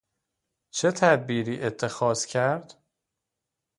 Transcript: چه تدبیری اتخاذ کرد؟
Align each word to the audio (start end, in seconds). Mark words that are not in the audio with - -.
چه 0.71 0.91
تدبیری 0.91 1.61
اتخاذ 1.63 2.25
کرد؟ 2.25 2.83